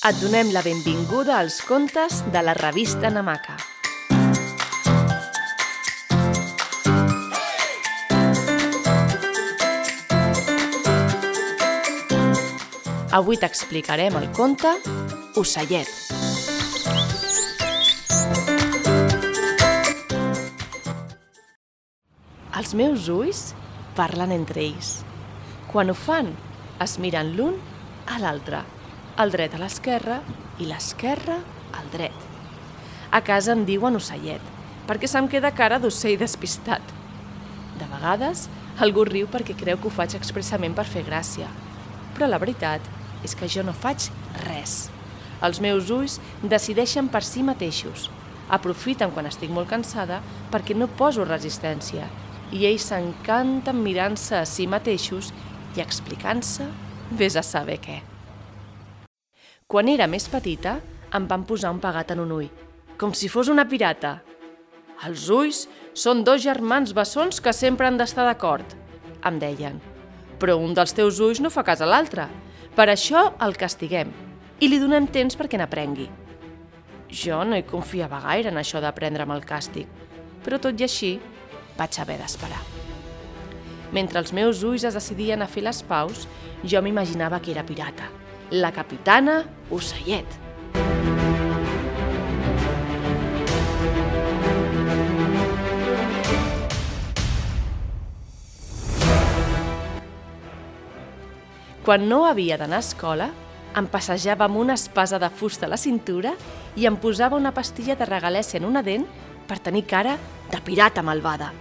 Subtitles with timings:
[0.00, 3.58] Et donem la benvinguda als contes de la revista Namaka.
[13.12, 14.72] Avui t'explicarem el conte
[15.36, 15.92] Ocellet.
[22.56, 23.50] Els meus ulls
[24.00, 25.02] parlen entre ells.
[25.68, 26.32] Quan ho fan,
[26.80, 27.60] es miren l'un
[28.08, 28.64] a l'altre,
[29.18, 30.20] el dret a l'esquerra
[30.60, 31.40] i l'esquerra
[31.76, 32.14] al dret.
[33.10, 34.42] A casa em diuen ocellet,
[34.86, 36.82] perquè se'm queda cara d'ocell despistat.
[37.80, 38.46] De vegades,
[38.78, 41.48] algú riu perquè creu que ho faig expressament per fer gràcia,
[42.14, 42.86] però la veritat
[43.24, 44.08] és que jo no faig
[44.46, 44.88] res.
[45.42, 48.08] Els meus ulls decideixen per si mateixos.
[48.50, 50.20] Aprofiten quan estic molt cansada
[50.52, 52.08] perquè no poso resistència
[52.52, 55.32] i ells s'encanten mirant-se a si mateixos
[55.76, 56.66] i explicant-se
[57.10, 58.00] vés a saber què.
[59.70, 60.80] Quan era més petita,
[61.14, 62.48] em van posar un pegat en un ull,
[62.98, 64.16] com si fos una pirata.
[65.06, 65.60] Els ulls
[65.94, 68.74] són dos germans bessons que sempre han d'estar d'acord,
[69.30, 69.78] em deien.
[70.42, 72.26] Però un dels teus ulls no fa cas a l'altre.
[72.74, 74.10] Per això el castiguem
[74.58, 76.08] i li donem temps perquè n'aprengui.
[77.22, 79.86] Jo no hi confiava gaire en això d'aprendre'm el càstig,
[80.42, 81.12] però tot i així
[81.78, 82.64] vaig haver d'esperar.
[83.94, 86.26] Mentre els meus ulls es decidien a fer les paus,
[86.66, 88.10] jo m'imaginava que era pirata,
[88.50, 90.26] la capitana Ocellet.
[101.84, 103.30] Quan no havia d'anar a escola,
[103.78, 106.34] em passejava amb una espasa de fusta a la cintura
[106.76, 109.06] i em posava una pastilla de regalèssia en una dent
[109.46, 110.18] per tenir cara
[110.50, 111.52] de pirata malvada.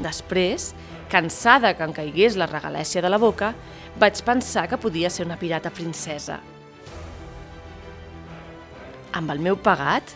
[0.00, 0.70] Després,
[1.10, 3.54] cansada que em caigués la regalèssia de la boca,
[3.98, 6.40] vaig pensar que podia ser una pirata princesa.
[9.12, 10.14] Amb el meu pagat,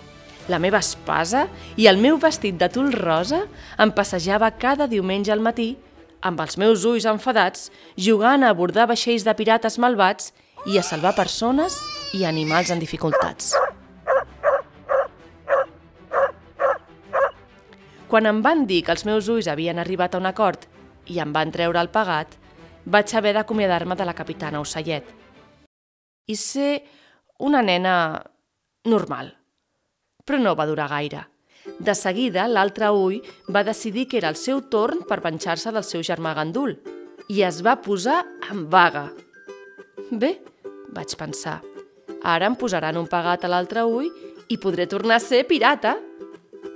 [0.48, 1.46] la meva espasa
[1.80, 3.46] i el meu vestit de tul rosa
[3.80, 5.72] em passejava cada diumenge al matí
[6.24, 7.68] amb els meus ulls enfadats,
[8.00, 10.32] jugant a abordar vaixells de pirates malvats
[10.64, 11.76] i a salvar persones
[12.16, 13.52] i animals en dificultats.
[18.08, 20.64] Quan em van dir que els meus ulls havien arribat a un acord
[21.12, 22.38] i em van treure el pagat,
[22.84, 25.12] vaig haver d'acomiadar-me de la capitana Ocellet
[26.26, 26.82] i ser
[27.40, 28.22] una nena
[28.88, 29.32] normal.
[30.24, 31.24] Però no va durar gaire.
[31.80, 33.20] De seguida, l'altre ull
[33.52, 36.76] va decidir que era el seu torn per penjar-se del seu germà gandul
[37.32, 38.20] i es va posar
[38.52, 39.06] en vaga.
[40.10, 40.36] Bé,
[40.92, 41.60] vaig pensar,
[42.22, 44.10] ara em posaran un pagat a l'altre ull
[44.52, 45.96] i podré tornar a ser pirata.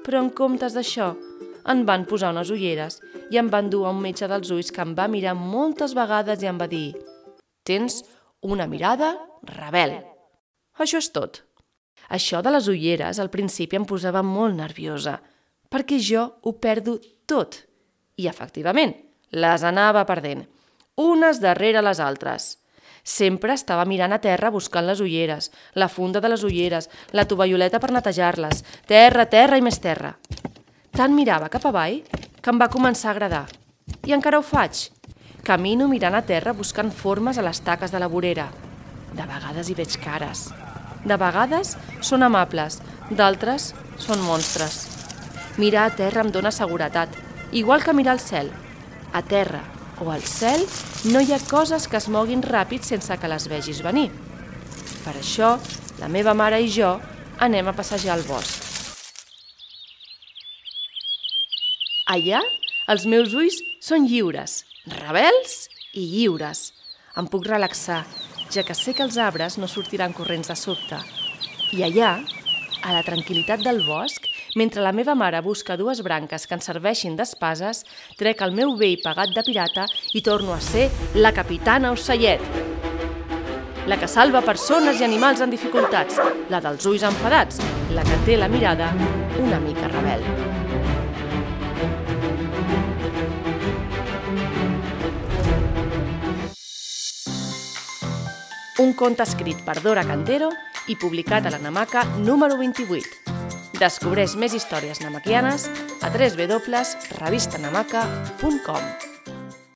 [0.04, 1.12] Però en comptes d'això,
[1.68, 4.84] en van posar unes ulleres i em van dur a un metge dels ulls que
[4.84, 6.92] em va mirar moltes vegades i em va dir
[7.66, 8.02] «Tens
[8.40, 9.98] una mirada rebel».
[10.78, 11.42] Això és tot.
[12.08, 15.18] Això de les ulleres al principi em posava molt nerviosa,
[15.68, 16.96] perquè jo ho perdo
[17.28, 17.60] tot.
[18.16, 18.94] I efectivament,
[19.30, 20.46] les anava perdent,
[20.96, 22.54] unes darrere les altres.
[23.04, 27.80] Sempre estava mirant a terra buscant les ulleres, la funda de les ulleres, la tovalloleta
[27.80, 30.16] per netejar-les, terra, terra i més terra.
[30.96, 32.00] Tant mirava cap avall
[32.42, 33.46] que em va començar a agradar.
[34.06, 34.88] I encara ho faig.
[35.44, 38.48] Camino mirant a terra buscant formes a les taques de la vorera.
[39.14, 40.48] De vegades hi veig cares,
[41.04, 44.84] de vegades són amables, d'altres són monstres.
[45.58, 47.14] Mirar a terra em dóna seguretat,
[47.52, 48.52] igual que mirar al cel.
[49.12, 49.62] A terra
[50.00, 50.66] o al cel
[51.10, 54.10] no hi ha coses que es moguin ràpid sense que les vegis venir.
[55.04, 55.56] Per això,
[55.98, 56.98] la meva mare i jo
[57.40, 58.67] anem a passejar al bosc.
[62.08, 62.38] Allà,
[62.88, 66.70] els meus ulls són lliures, rebels i lliures.
[67.20, 67.98] Em puc relaxar
[68.48, 70.96] ja que sé que els arbres no sortiran corrents de sobte.
[71.76, 72.14] I allà,
[72.80, 74.24] a la tranquil·litat del bosc,
[74.56, 77.84] mentre la meva mare busca dues branques que ens serveixin d'espases,
[78.16, 79.84] trec el meu vell pagat de pirata
[80.16, 82.40] i torno a ser la capitana Ocellet.
[83.84, 86.16] La que salva persones i animals en dificultats,
[86.48, 87.60] la dels ulls enfadats,
[87.92, 88.94] la que té la mirada
[89.44, 90.24] una mica rebel.
[98.78, 100.52] Un conte escrit per Dora Cantero
[100.86, 103.08] i publicat a la Namaca número 28.
[103.78, 105.68] Descobreix més històries namaquianes
[106.02, 109.07] a www.revistanamaca.com.